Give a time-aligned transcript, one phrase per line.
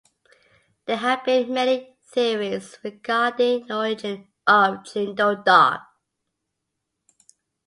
[0.87, 5.81] There have been many theories regarding the origin of Jindo Dog.